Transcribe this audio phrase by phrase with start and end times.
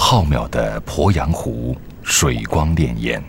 [0.00, 3.20] 浩渺的鄱阳湖，水光潋滟。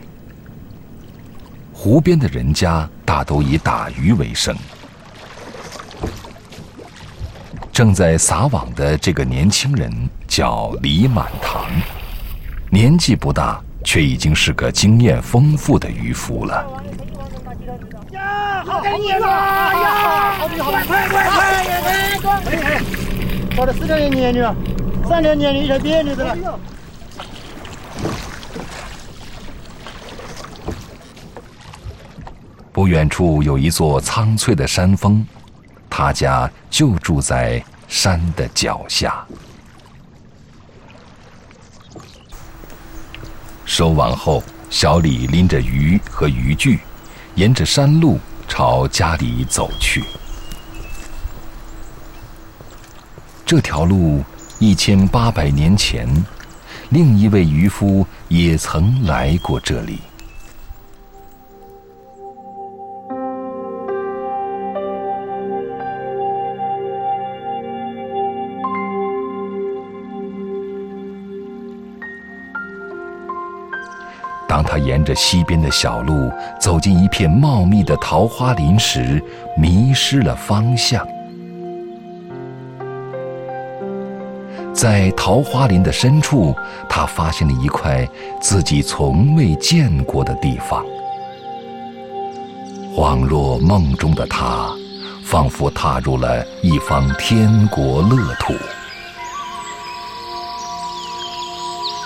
[1.73, 4.55] 湖边的人家大都以打鱼为生。
[7.73, 9.91] 正在撒网的这个年轻人
[10.27, 11.65] 叫李满堂，
[12.69, 16.65] 年纪不大，却已经是个经验丰富的渔夫了。
[18.13, 19.27] 呀，好给你了！
[19.27, 20.85] 呀，好厉害！
[20.85, 21.65] 快快快！
[22.21, 22.81] 快快！
[23.57, 24.78] 到了四条鲶鱼，
[25.09, 26.59] 三条鲶鱼，一条鳖鱼的。
[32.71, 35.25] 不远处有一座苍翠的山峰，
[35.89, 39.25] 他家就住在山的脚下。
[43.65, 46.81] 收网后，小李拎着鱼和渔具。
[47.33, 50.03] 沿着山路朝家里走去。
[53.45, 54.21] 这条路
[54.61, 56.05] 一千八百年前，
[56.89, 59.99] 另一位渔夫也曾来过这里。
[74.45, 76.29] 当他沿着西边的小路
[76.59, 79.23] 走进一片茂密的桃花林时，
[79.57, 81.07] 迷失了方向。
[84.79, 86.55] 在桃花林的深处，
[86.87, 88.07] 他发现了一块
[88.39, 90.85] 自己从未见过的地方。
[92.95, 94.73] 恍若梦中的他，
[95.21, 98.53] 仿佛踏入了一方天国乐土。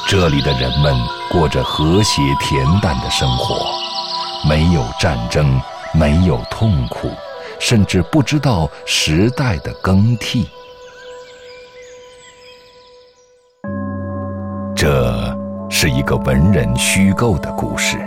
[0.08, 0.96] 这里的人们
[1.30, 3.68] 过着和谐恬淡的生活，
[4.50, 5.62] 没有战争，
[5.94, 7.12] 没有痛苦，
[7.60, 10.50] 甚至不知道时代的更替。
[15.84, 17.98] 是一个文人虚构的故事，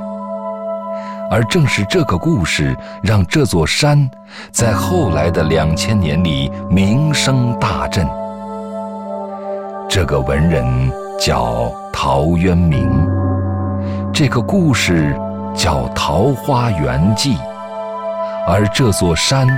[1.30, 4.10] 而正是这个故事，让这座山
[4.50, 8.08] 在后来的两千年里名声大振。
[9.90, 10.64] 这个文人
[11.20, 11.70] 叫。
[11.92, 12.90] 陶渊明，
[14.12, 15.14] 这个故事
[15.54, 17.36] 叫《桃花源记》，
[18.46, 19.48] 而这座山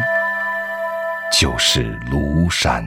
[1.32, 2.86] 就是庐山。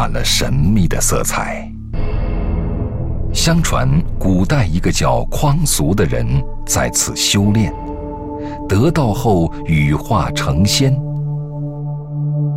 [0.00, 1.70] 满了神秘的色彩。
[3.34, 3.86] 相传，
[4.18, 6.26] 古代一个叫匡俗的人
[6.66, 7.70] 在此修炼，
[8.66, 10.98] 得道后羽化成仙。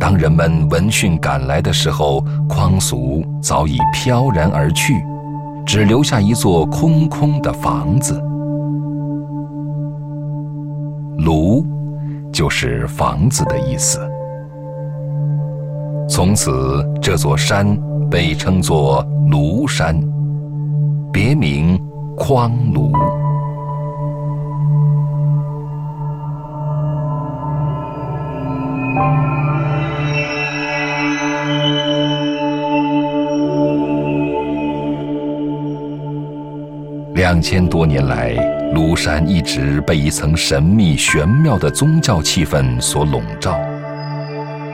[0.00, 5.04] 当人们闻讯赶来的时候，匡俗早已飘然而去，
[5.66, 8.18] 只留下一座空空的房子。
[11.18, 11.62] 庐，
[12.32, 14.00] 就是房子的意思。
[16.14, 17.76] 从此，这座山
[18.08, 20.00] 被称作庐山，
[21.12, 21.76] 别名
[22.16, 22.92] 匡庐。
[37.16, 38.32] 两千多年来，
[38.72, 43.58] 庐山一直被一层神秘玄妙的宗教气氛所笼罩。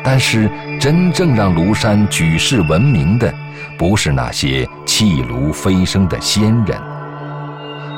[0.03, 0.51] 但是，
[0.81, 3.33] 真正让庐山举世闻名的，
[3.79, 6.81] 不是那些弃庐飞升的仙人，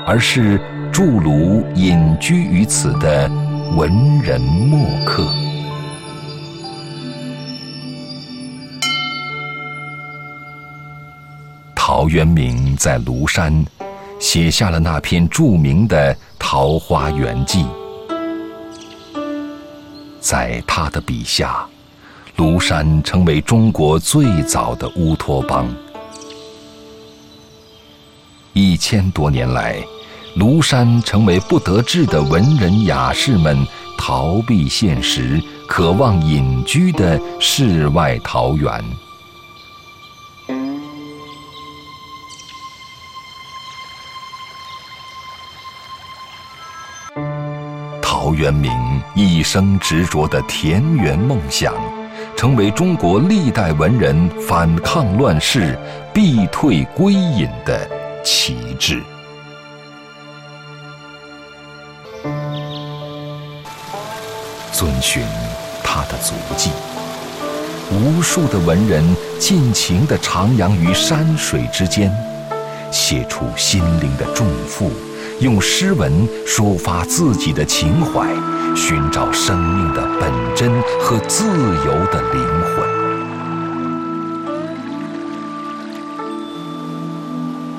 [0.07, 0.59] 而是
[0.93, 3.31] 筑庐隐居于此的
[3.77, 5.25] 文人墨客。
[11.75, 13.65] 陶渊明在庐山
[14.19, 17.65] 写下了那篇著名的《桃花源记》，
[20.21, 21.67] 在他的笔下。
[22.37, 25.69] 庐山成为中国最早的乌托邦。
[28.53, 29.83] 一千多年来，
[30.37, 38.85] 庐山成为不得志的文人雅士们逃避现实、渴望隐居的世外桃源。
[48.01, 48.71] 陶渊明
[49.15, 51.75] 一生执着的田园梦想。
[52.43, 55.79] 成为中国历代文人反抗乱世、
[56.13, 57.89] 避退归隐的
[58.25, 59.01] 旗帜。
[64.73, 65.23] 遵循
[65.85, 66.73] 他的足迹。
[67.93, 69.05] 无数的文人
[69.39, 72.13] 尽情地徜徉于山水之间，
[72.91, 74.91] 写出心灵的重负，
[75.39, 78.27] 用诗文抒发自己的情怀，
[78.75, 80.71] 寻找生命的本真
[81.01, 81.47] 和自
[81.85, 83.03] 由的灵魂。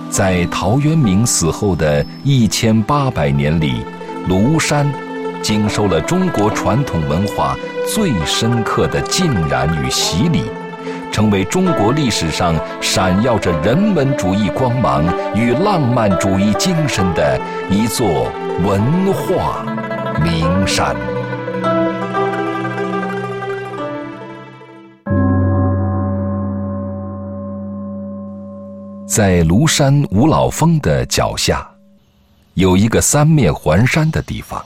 [0.09, 3.83] 在陶渊明死后的一千八百年里，
[4.29, 4.87] 庐山
[5.41, 10.43] 经受了中国传统文化最深刻的浸染与洗礼，
[11.11, 15.03] 成为中国历史上闪耀着人文主义光芒
[15.35, 17.39] 与浪漫主义精神的
[17.71, 18.31] 一座
[18.63, 19.65] 文化
[20.23, 20.95] 名山。
[29.15, 31.69] 在庐山五老峰的脚下，
[32.55, 34.59] 有一个三面环山的地方。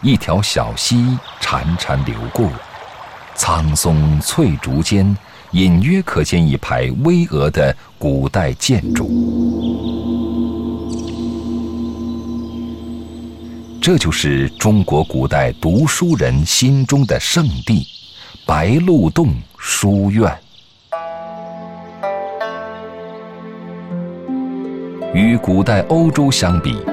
[0.00, 2.48] 一条小溪潺潺流过，
[3.34, 5.16] 苍松翠竹间，
[5.50, 9.10] 隐约可见一排巍峨的古代建筑。
[13.80, 17.88] 这就是中国古代读书人心中的圣地——
[18.46, 20.32] 白鹿洞书院。
[25.32, 26.84] 与古代欧洲相比，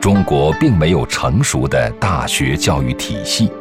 [0.00, 3.52] 中国并没有成熟的大学教育体系。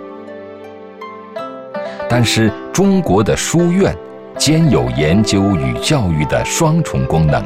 [2.09, 3.93] 但是，中国的书院
[4.38, 7.43] 兼有研究与教育的双重功能，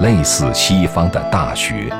[0.00, 1.90] 类似西方的大学。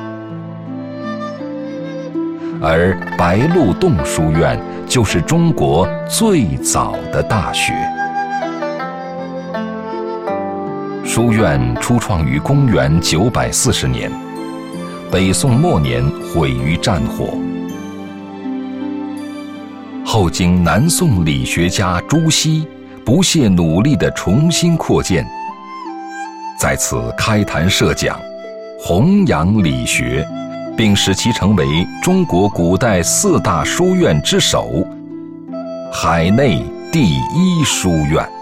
[2.61, 7.73] 而白鹿洞书院就是中国最早的大学。
[11.17, 14.13] 书院初创于公元九百四十年，
[15.11, 17.39] 北宋末年毁于战火，
[20.05, 22.69] 后经南宋理学家朱熹
[23.03, 25.27] 不懈努力的重新扩建，
[26.61, 28.21] 在此开坛设讲，
[28.79, 30.23] 弘扬理学，
[30.77, 31.67] 并使其成为
[32.03, 34.87] 中国古代四大书院之首，
[35.91, 36.62] 海内
[36.93, 38.36] 第一书院。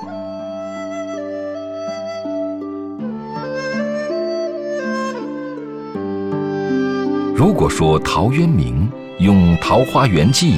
[7.65, 8.87] 果说陶渊明
[9.21, 10.57] 用《桃花源记》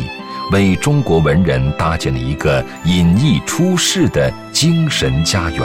[0.53, 5.61] 为中国文人搭建了一个隐逸出世的精神家园，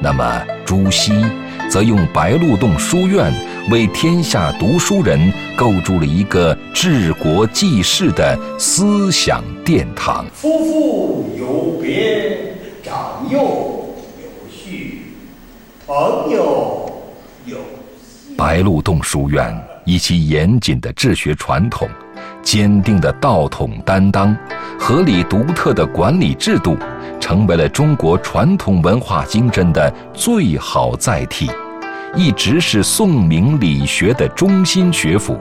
[0.00, 1.12] 那么朱熹
[1.68, 3.30] 则用白鹿洞书院
[3.70, 10.24] 为天下读书人构筑了一个治国济世的思想殿堂。
[10.32, 15.02] 夫妇有别，长幼有序，
[15.86, 16.90] 朋友
[17.44, 17.58] 有。
[18.38, 19.52] 白鹿洞书院
[19.84, 21.88] 以其严谨的治学传统、
[22.40, 24.32] 坚定的道统担当、
[24.78, 26.78] 合理独特的管理制度，
[27.18, 31.50] 成为了中国传统文化精神的最好载体，
[32.14, 35.36] 一直是宋明理学的中心学府。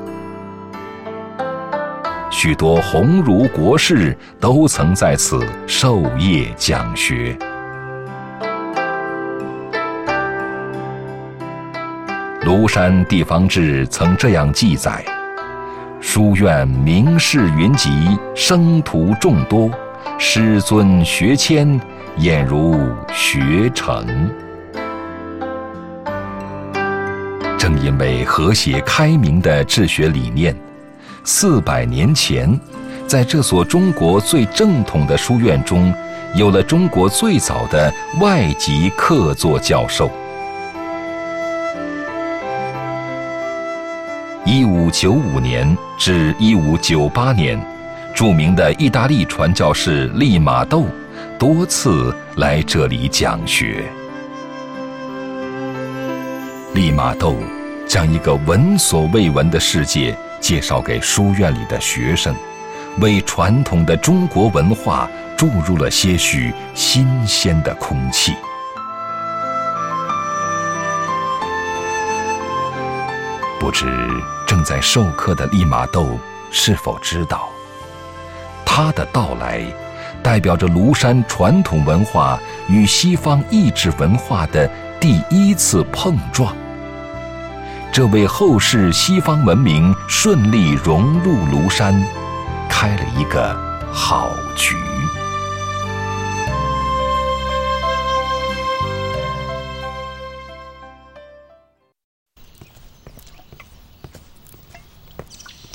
[2.31, 7.37] 许多鸿儒国士都曾在此授业讲学。
[12.47, 15.03] 《庐山地方志》曾这样记载
[15.99, 19.69] ：“书院名士云集，生徒众多，
[20.17, 21.77] 师尊学谦，
[22.19, 22.79] 俨如
[23.13, 24.07] 学成。”
[27.59, 30.55] 正因为和谐开明的治学理念，
[31.25, 32.57] 四百年前，
[33.05, 35.93] 在这所中国最正统的书院中，
[36.33, 40.09] 有了中国最早的外籍客座教授。
[44.49, 47.59] 一五九五年至一五九八年，
[48.15, 50.85] 著名的意大利传教士利玛窦
[51.37, 53.83] 多次来这里讲学。
[56.73, 57.35] 利玛窦
[57.85, 62.33] 将一个闻所未闻的世界介绍给书院里的学生，
[63.01, 68.33] 为传统的中国文化注入了些许新鲜的空气。
[73.67, 73.85] 不知
[74.47, 76.17] 正在授课的利玛窦
[76.51, 77.49] 是否知道，
[78.65, 79.61] 他的到来，
[80.23, 84.71] 代表着庐山传统文化与西方意志文化的
[85.01, 86.55] 第一次碰撞。
[87.91, 91.93] 这为后世西方文明顺利融入庐山，
[92.69, 93.53] 开了一个
[93.91, 94.77] 好局。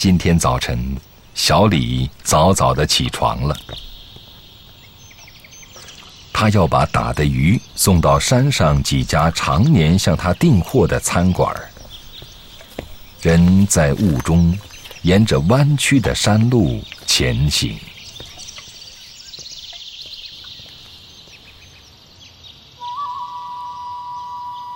[0.02, 0.97] 今天早晨，
[1.32, 3.56] 小李早早的起床了。
[6.32, 11.54] 他要把打的鱼送到山上几家常年向他订货的餐馆
[13.21, 14.59] 人在雾中，
[15.02, 17.78] 沿着弯曲的山路前行。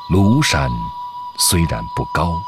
[0.09, 0.71] 庐山
[1.41, 2.41] 虽然不高，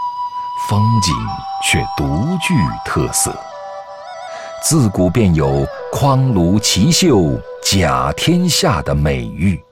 [0.66, 1.14] 风景
[1.62, 3.34] 却独具特色。
[4.64, 9.62] 自古便有“匡庐奇秀，甲天下”的美誉。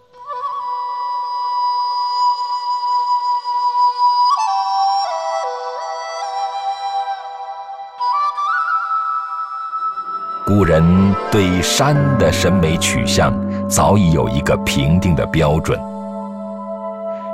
[10.47, 13.35] 古人对山的审美取向
[13.69, 15.77] 早已有一个评定的标准。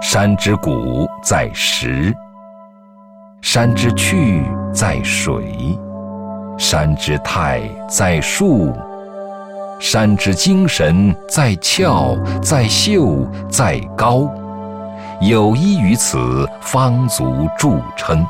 [0.00, 2.12] 山之谷在石，
[3.42, 5.76] 山之趣在水，
[6.56, 8.72] 山之态在树，
[9.80, 14.30] 山之精神在峭，在秀，在高，
[15.20, 18.24] 有依于此，方足著称。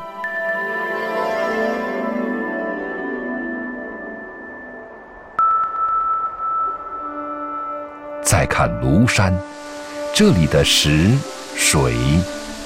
[8.23, 9.31] 再看庐山，
[10.11, 11.11] 这里的石。
[11.55, 11.93] 水、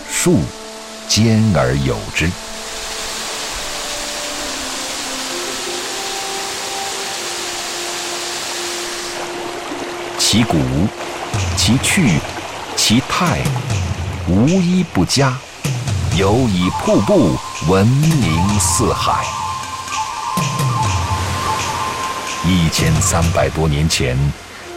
[0.09, 0.37] 树，
[1.07, 2.29] 兼而有之。
[10.17, 10.57] 其古、
[11.55, 12.19] 其趣、
[12.75, 13.41] 其态，
[14.27, 15.37] 无一不佳，
[16.17, 17.35] 尤以瀑布
[17.69, 19.23] 闻名四海。
[22.45, 24.17] 一千三百多年前，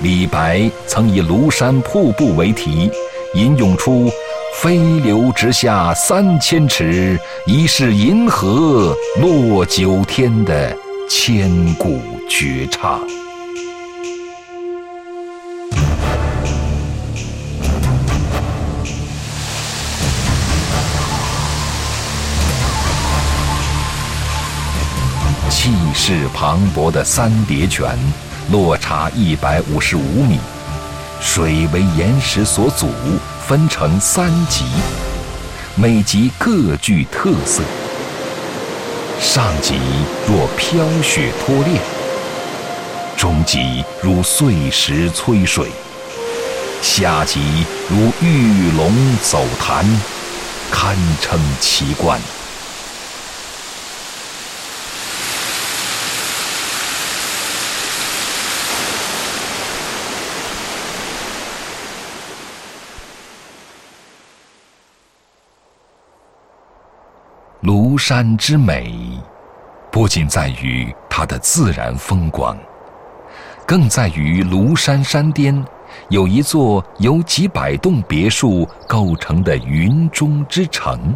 [0.01, 2.91] 李白曾以庐山瀑布为题。
[3.33, 4.11] 吟咏出
[4.53, 10.77] “飞流直下三千尺，疑是银河落九天”的
[11.09, 13.01] 千古绝唱。
[25.49, 27.97] 气势磅礴的三叠泉，
[28.53, 30.39] 落差一百五十五米。
[31.21, 32.89] 水为岩石所阻，
[33.51, 34.65] 分成三集，
[35.75, 37.65] 每集各具特色。
[39.19, 39.75] 上集
[40.25, 41.83] 若飘雪脱链，
[43.17, 45.67] 中级如碎石摧水，
[46.81, 49.85] 下级如玉龙走潭，
[50.71, 52.21] 堪称奇观。
[67.63, 68.91] 庐山之美，
[69.93, 72.57] 不仅在于它的自然风光，
[73.67, 75.63] 更在于庐山山巅
[76.09, 81.15] 有一座由几百栋别墅构成的云中之城。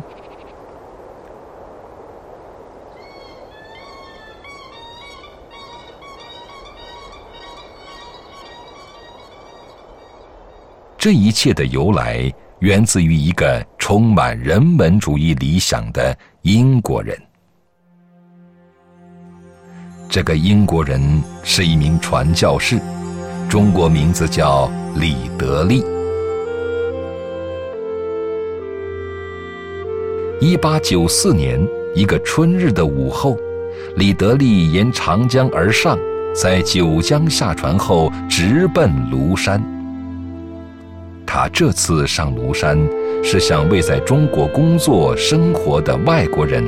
[10.99, 12.31] 这一切的由来。
[12.65, 17.15] 源自于一个充满人文主义理想的英国人。
[20.09, 20.99] 这个英国人
[21.43, 22.81] 是一名传教士，
[23.51, 25.85] 中国名字叫李德利。
[30.41, 31.61] 一八九四年
[31.95, 33.37] 一个春日的午后，
[33.97, 35.99] 李德利沿长江而上，
[36.35, 39.63] 在九江下船后，直奔庐山。
[41.35, 42.79] 他这次上庐山，
[43.21, 46.63] 是想为在中国工作生活的外国人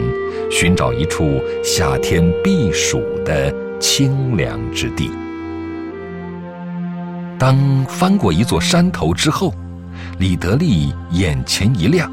[0.51, 5.09] 寻找一处夏天避暑的清凉之地。
[7.39, 9.55] 当翻过一座山头之后，
[10.19, 12.11] 李德利眼前一亮。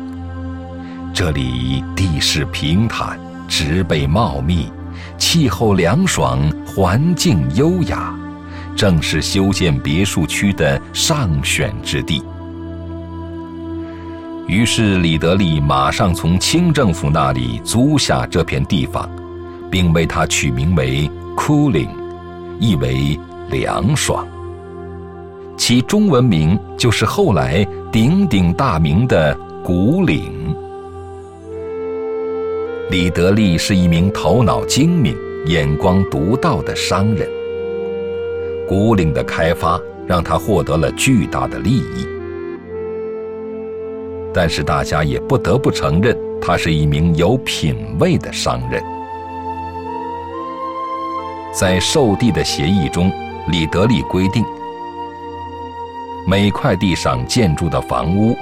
[1.12, 4.72] 这里地势平坦，植被茂密，
[5.18, 8.16] 气候凉爽，环境优雅，
[8.76, 12.24] 正是修建别墅区的上选之地。
[14.46, 19.10] 于是，李德利马上从清政府那里租下这片地方，
[19.72, 21.88] 并为它取名为 “Cooling”，
[22.60, 23.18] 意为
[23.50, 24.28] 凉爽。
[25.56, 30.54] 其中文名就是后来鼎鼎大名的古岭。
[32.90, 37.28] 李德利是一名头脑精明、眼光独到的商人。
[38.68, 42.06] 古岭的开发让他获得了巨大的利益。
[44.34, 48.84] 但是大家也不得不承认，他是一名有品位的商人。
[51.54, 53.12] 在售地的协议中，
[53.48, 54.44] 李德利规定，
[56.26, 58.36] 每块地上建筑的房屋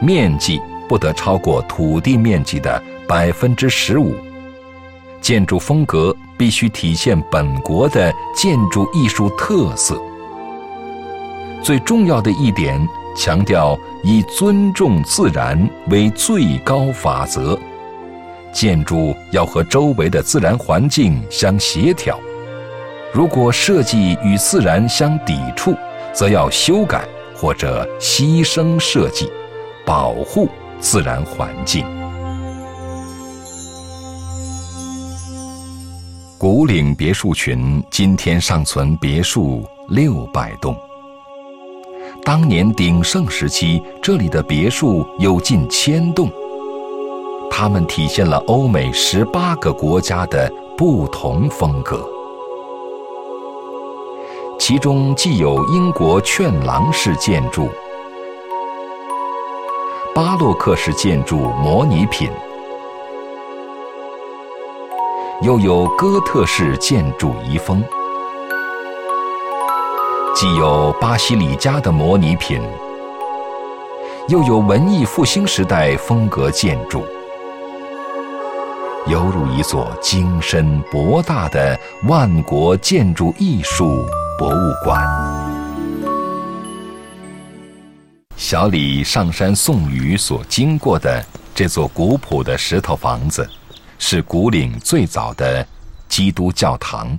[0.00, 4.14] 面积不得超过土地面积的百分之十五，
[5.20, 9.96] 建筑风格必须体现本国的建筑艺术特色。
[11.62, 12.84] 最重要的一点，
[13.16, 17.58] 强调以尊重自然为最高法则，
[18.52, 22.16] 建筑要和周围的自然环境相协调。
[23.12, 25.74] 如果设计与自然相抵触，
[26.12, 29.28] 则要修改或者牺牲设计，
[29.84, 30.48] 保护
[30.78, 31.84] 自然环境。
[36.38, 40.76] 古岭别墅群今天尚存别墅六百栋，
[42.26, 46.28] 当年鼎盛时期，这里的别墅有近千栋，
[47.48, 52.04] 它们体现了欧美十八个国家的不同风格。
[54.58, 57.68] 其中既有英国券廊式建筑、
[60.12, 62.28] 巴洛克式建筑模拟品，
[65.42, 67.80] 又有哥特式建筑遗风；
[70.36, 72.60] 既有巴西里加的模拟品，
[74.28, 77.02] 又有文艺复兴时代风格建筑，
[79.06, 84.04] 犹如一座精深博大的万国建筑艺术。
[84.38, 85.02] 博物馆。
[88.36, 93.48] 小李上山送鱼所经过的这座古朴的石头房子，
[93.98, 95.66] 是古岭最早的
[96.10, 97.18] 基督教堂。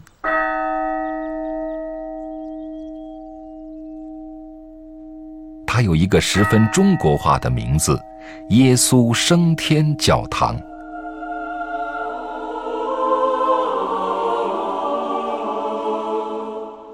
[5.67, 8.01] 它有一个十分中国化的名字——
[8.49, 10.59] 耶稣升天教堂。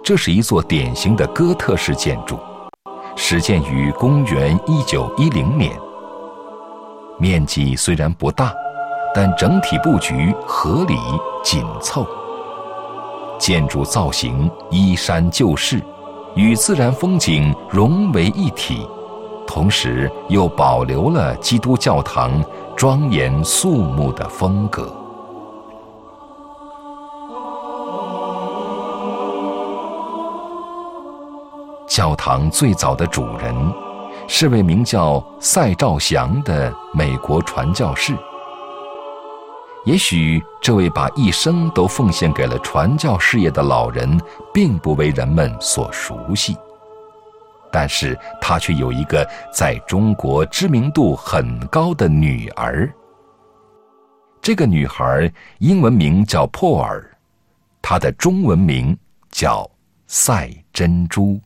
[0.04, 2.38] 这是一座典型的哥特式建筑，
[3.16, 5.72] 始建于公元一九一零年。
[7.18, 8.52] 面积虽然不大，
[9.16, 10.98] 但整体布局合理
[11.42, 12.06] 紧凑。
[13.40, 15.82] 建筑造型依山就势，
[16.36, 18.88] 与自然风景融为一体，
[19.46, 22.43] 同时又保留了基督教堂
[22.76, 24.91] 庄严肃穆的风格。
[31.88, 33.56] 教堂最早的主人
[34.28, 38.17] 是位名叫赛兆祥的美国传教士。
[39.86, 44.19] 也许这位把一生都奉献给了传教事业的老人，
[44.54, 46.56] 并不为人们所熟悉，
[47.69, 52.89] 但是他却有一个在中国知名度很高的女儿。
[54.41, 57.06] 这个女孩英文名叫珀尔，
[57.82, 58.98] 她的中文名
[59.32, 59.69] 叫
[60.08, 61.39] 赛珍珠。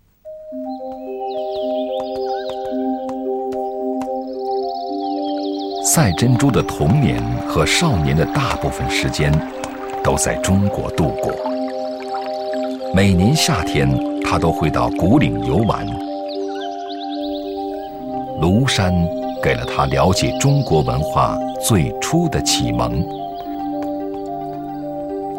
[5.98, 9.34] 赛珍珠的童年和少年的大部分时间
[10.04, 11.34] 都在中国度过。
[12.94, 13.90] 每年夏天，
[14.24, 15.84] 他都会到古岭游玩。
[18.40, 18.94] 庐山
[19.42, 21.36] 给了他了解中国文化
[21.68, 23.04] 最初的启蒙，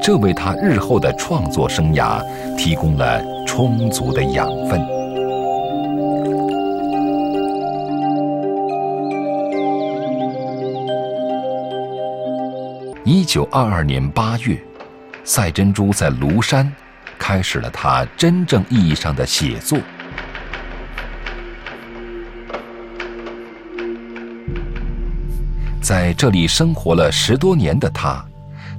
[0.02, 2.20] 这为他日后的创作生涯
[2.56, 4.97] 提供了充足的养分。
[13.28, 14.58] 一九二二年八月，
[15.22, 16.72] 赛珍珠在庐山
[17.18, 19.78] 开始了他真正意义上的写作。
[25.82, 28.24] 在这里生活了十多年的他，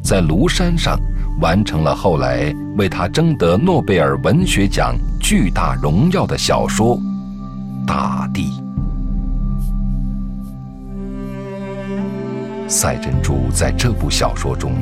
[0.03, 0.97] 在庐山上
[1.39, 6.97] 完成了后来为他争得诺贝尔文学奖巨大荣耀的小说
[7.85, 8.45] 《大地》。
[12.69, 14.73] 赛珍珠在这部小说中，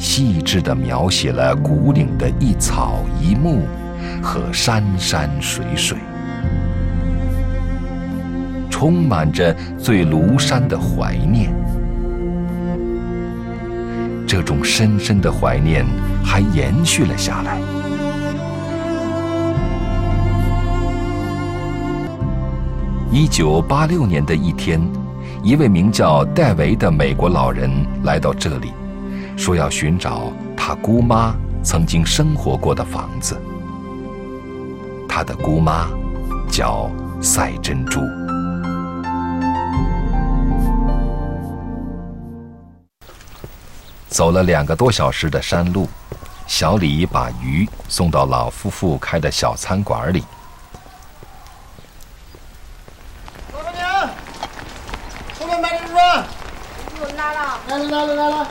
[0.00, 3.62] 细致地描写了古岭的一草一木
[4.20, 5.96] 和山山水水，
[8.68, 11.54] 充满着对庐山的怀念。
[14.26, 15.86] 这种深深的怀念
[16.24, 17.60] 还延续了下来。
[23.12, 24.80] 一九八六年的一天。
[25.42, 27.70] 一位名叫戴维的美国老人
[28.04, 28.74] 来到这里，
[29.38, 33.40] 说要寻找他姑妈曾经生活过的房子。
[35.08, 35.88] 他的姑妈
[36.50, 36.90] 叫
[37.22, 38.00] 赛珍珠。
[44.08, 45.88] 走了两个多小时的山路，
[46.46, 50.22] 小李把鱼送到老夫妇开的小餐馆里。
[53.54, 54.10] 老板娘，
[55.38, 55.98] 出来买点肉。
[57.00, 58.48] 又来了，来了来了来了。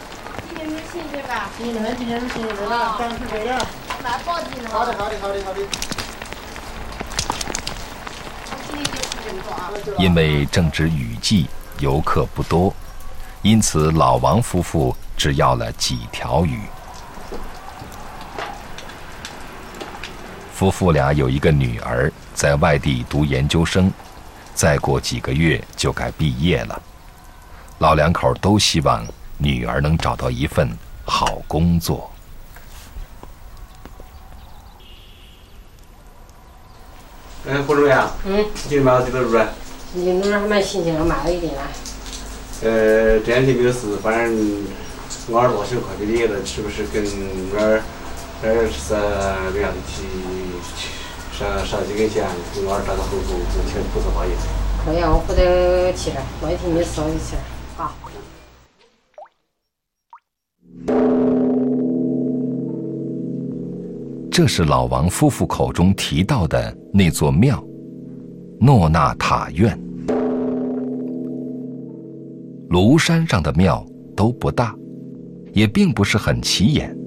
[0.47, 1.49] 今天是新鲜吧？
[1.71, 3.55] 今天今天是新鲜的，赶快这点。
[4.03, 5.59] 卖保底的好的好的好的好的。
[8.65, 9.69] 今天就吃这么多啊。
[9.99, 12.73] 因为正值雨季，游客不多，
[13.43, 16.59] 因此老王夫妇只要了几条鱼。
[20.51, 23.93] 夫妇俩有一个女儿在外地读研究生，
[24.55, 26.81] 再过几个月就该毕业了。
[27.77, 29.05] 老两口都希望
[29.37, 30.75] 女儿能找到一份
[31.09, 32.09] 好工作。
[37.47, 39.49] 哎，胡主任，嗯，今天买了几多肉啊？
[39.93, 41.61] 你那儿还蛮新鲜的，买了一点了。
[42.61, 44.67] 呃，这两天没有事，反正
[45.29, 47.81] 我儿子小快毕业了，是不是跟我儿
[48.43, 48.93] 儿是
[49.53, 50.03] 这样子去
[50.77, 50.91] 去
[51.39, 54.31] 上上几根线，给我儿找个后头，请菩萨保佑。
[54.85, 55.41] 可以啊，我回头
[55.97, 57.58] 去了，我一天没事我就去了。
[64.41, 67.61] 这是老王夫妇口中提到的那座庙——
[68.57, 69.77] 诺纳塔院。
[72.69, 74.73] 庐山上的庙都不大，
[75.51, 76.97] 也并不是很起眼，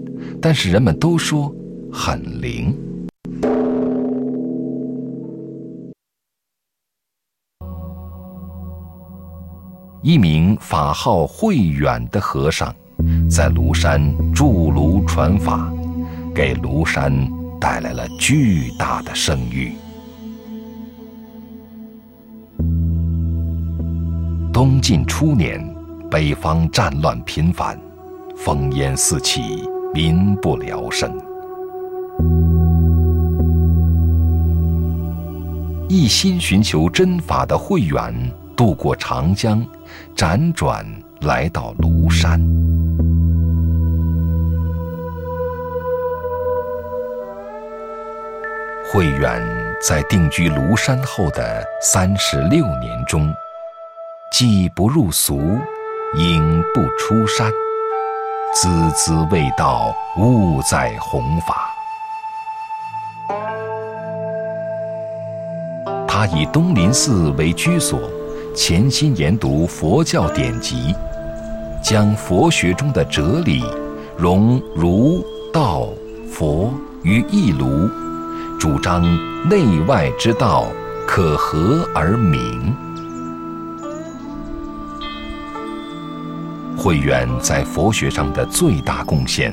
[0.42, 1.50] 但是人们都说
[1.90, 2.76] 很灵。
[10.02, 12.76] 一名法号慧远的和尚，
[13.26, 15.72] 在庐山筑庐传法。
[16.34, 17.12] 给庐山
[17.60, 19.72] 带来了巨大的声誉。
[24.52, 25.62] 东晋初年，
[26.10, 27.78] 北方战乱频繁，
[28.36, 31.12] 烽烟四起，民不聊生。
[35.88, 38.14] 一心寻求真法的慧远，
[38.56, 39.64] 渡过长江，
[40.16, 40.86] 辗转
[41.20, 42.61] 来到庐山。
[48.92, 49.42] 慧远
[49.80, 53.32] 在定居庐山后的三十六年中，
[54.30, 55.58] 既不入俗，
[56.14, 57.50] 应不出山，
[58.54, 61.72] 孜孜未到，勿在弘法。
[66.06, 67.98] 他以东林寺为居所，
[68.54, 70.94] 潜心研读佛教典籍，
[71.82, 73.64] 将佛学中的哲理
[74.18, 75.88] 融儒、道、
[76.30, 76.70] 佛
[77.02, 77.88] 于一炉。
[78.62, 79.02] 主张
[79.50, 80.68] 内外之道
[81.04, 82.72] 可合而明。
[86.76, 89.52] 慧远在佛学上的最大贡献，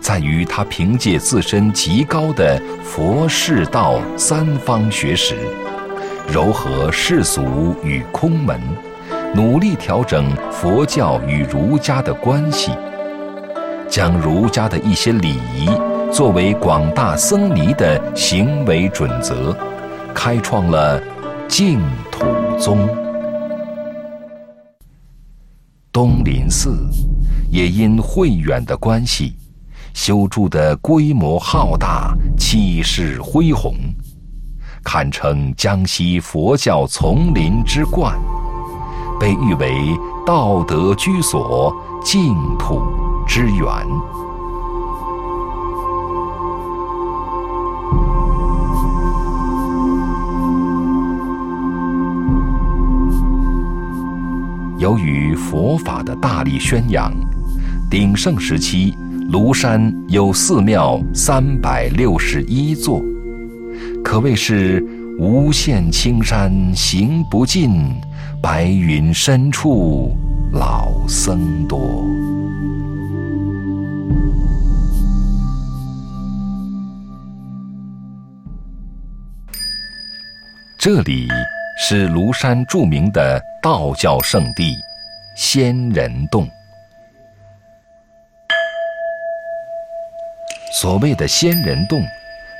[0.00, 5.36] 在于他凭借自身极高的佛释道三方学识，
[6.32, 8.60] 糅合世俗与空门，
[9.32, 12.72] 努力调整佛教与儒家的关系，
[13.88, 15.70] 将儒家的一些礼仪。
[16.12, 19.56] 作为广大僧尼的行为准则，
[20.12, 21.00] 开创了
[21.48, 22.26] 净土
[22.58, 22.88] 宗。
[25.92, 26.76] 东林寺
[27.48, 29.36] 也因慧远的关系，
[29.94, 33.74] 修筑的规模浩大，气势恢宏，
[34.82, 38.18] 堪称江西佛教丛林之冠，
[39.18, 39.96] 被誉为
[40.26, 42.82] 道德居所、净土
[43.28, 43.66] 之源。
[54.80, 57.12] 由于佛法的大力宣扬，
[57.90, 58.94] 鼎盛时期，
[59.30, 63.02] 庐山有寺庙三百六十一座，
[64.02, 64.82] 可谓是
[65.18, 67.70] 无限青山行不尽，
[68.42, 70.16] 白云深处
[70.50, 72.02] 老僧多。
[80.78, 81.28] 这里。
[81.82, 84.76] 是庐山著名的道教圣地
[85.34, 86.46] 仙人洞。
[90.74, 92.04] 所谓的仙人洞，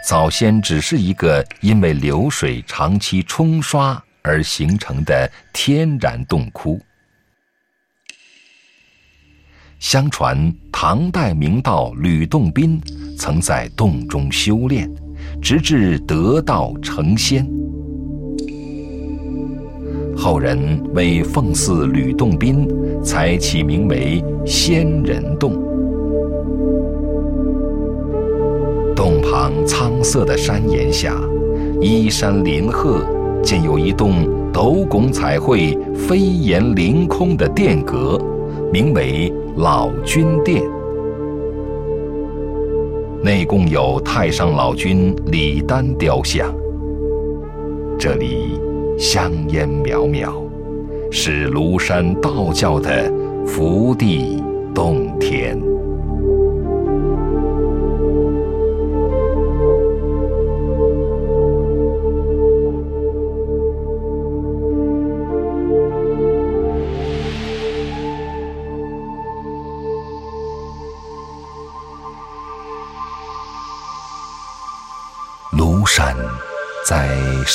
[0.03, 6.81] 早先只是一个因为流水长期冲刷而形成的天然洞窟。
[9.79, 12.81] 相传唐代明道吕洞宾
[13.19, 14.91] 曾在洞中修炼，
[15.43, 17.47] 直至得道成仙。
[20.21, 20.59] 后人
[20.93, 22.69] 为奉祀吕洞宾，
[23.03, 25.53] 才起名为仙人洞。
[28.95, 31.19] 洞旁苍色的山岩下，
[31.81, 33.03] 依山临壑，
[33.43, 38.21] 建有一栋斗拱彩绘、飞檐凌空的殿阁，
[38.71, 40.63] 名为老君殿。
[43.25, 46.55] 内共有太上老君李丹雕像。
[47.99, 48.61] 这里
[49.01, 50.31] 香烟渺渺，
[51.11, 53.11] 是庐山道教的
[53.47, 55.70] 福地洞天。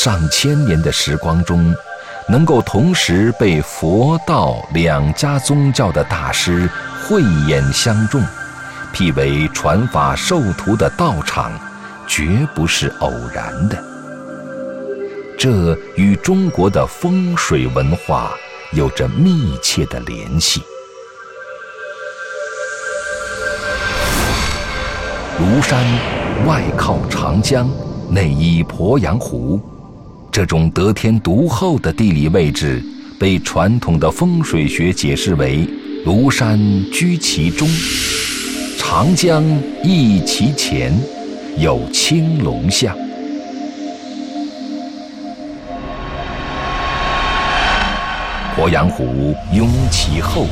[0.06, 1.74] 上千年的时光中，
[2.30, 6.70] 能够同时被佛道两家宗教的大师
[7.02, 8.24] 慧眼相中，
[8.94, 11.52] 辟为传法授徒的道场，
[12.06, 13.84] 绝不是偶然的。
[15.40, 18.36] 这与中国的风水文化
[18.74, 20.62] 有着密切的联系。
[25.42, 25.84] 庐山
[26.46, 27.68] 外靠长江。
[28.08, 29.60] 内依鄱阳湖，
[30.36, 32.84] 这种得天独厚的地理位置，
[33.18, 35.66] 被传统的风水学解释为
[36.06, 36.60] “庐山
[36.92, 37.66] 居其中，
[38.78, 39.42] 长江
[39.82, 40.94] 溢其前，
[41.58, 42.94] 有青龙象”。
[48.58, 50.48] 鄱阳湖拥其后，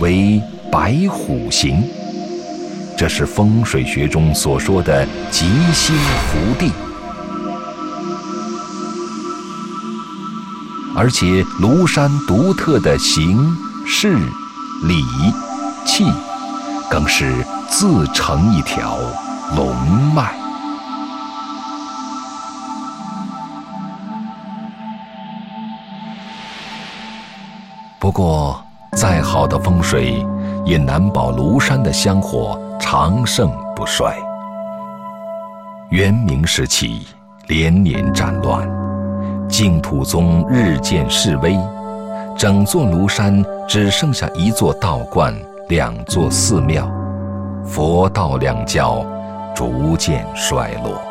[0.00, 1.84] 为白虎形，
[2.96, 6.72] 这是风水学中所说的吉星福地。
[11.00, 13.56] 而且庐山独特的形、
[13.86, 14.18] 势、
[14.82, 15.04] 理、
[15.86, 16.04] 气，
[16.90, 18.98] 更是自成一条
[19.54, 19.72] 龙
[20.12, 20.34] 脉。
[28.00, 28.60] 不过，
[28.96, 30.26] 再好的风水，
[30.64, 34.18] 也难保庐山的香火长盛不衰。
[35.90, 37.06] 元明时期，
[37.46, 38.77] 连年战乱。
[39.48, 41.56] 净土宗日渐式微，
[42.36, 45.34] 整座庐山只剩下一座道观、
[45.68, 46.88] 两座寺庙，
[47.64, 49.04] 佛道两教
[49.56, 51.02] 逐渐衰落。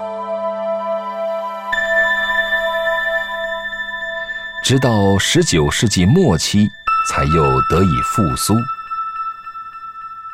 [4.64, 6.68] 直到十九世纪末期，
[7.10, 8.54] 才又得以复苏。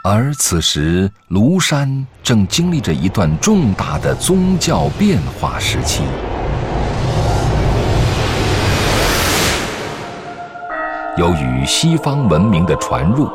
[0.04, 6.04] 而此时，庐山正经历着一段重大的宗教变化时期。
[11.16, 13.30] 由于西方文明的传入，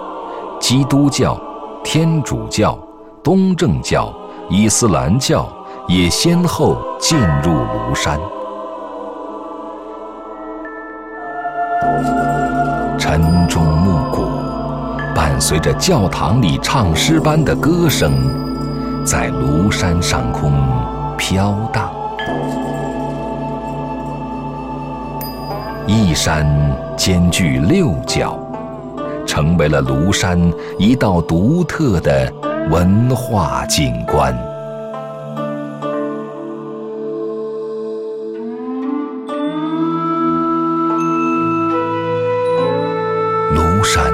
[0.59, 1.41] 基督教、
[1.85, 2.77] 天主教、
[3.23, 4.12] 东正教、
[4.51, 5.49] 伊斯兰教
[5.87, 8.19] 也先后进入庐山。
[12.99, 14.25] 晨钟暮鼓，
[15.14, 18.12] 伴随着教堂里唱诗般的歌声，
[19.05, 20.53] 在庐山上空
[21.17, 21.97] 飘荡。
[25.90, 26.46] 一山
[26.98, 28.38] 兼具六角，
[29.27, 30.38] 成为了庐山
[30.79, 32.31] 一道独特的
[32.68, 34.37] 文化景观。
[43.55, 44.12] 庐山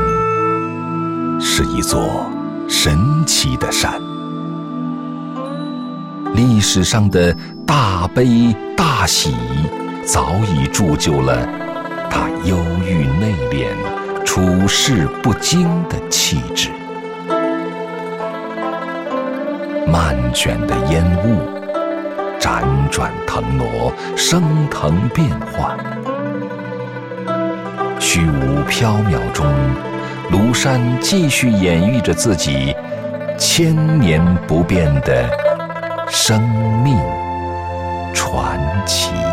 [1.40, 2.24] 是一座
[2.68, 4.00] 神奇的山，
[6.34, 9.34] 历史上的大悲大喜
[10.06, 11.63] 早已铸就了。
[12.14, 13.66] 他忧郁内敛、
[14.24, 16.70] 处事不惊的气质，
[19.84, 21.40] 漫卷的烟雾，
[22.38, 25.76] 辗转腾挪，升腾变幻，
[27.98, 29.44] 虚无缥缈中，
[30.30, 32.76] 庐山继续演绎着自己
[33.36, 35.28] 千年不变的
[36.08, 36.40] 生
[36.84, 36.96] 命
[38.14, 39.23] 传奇。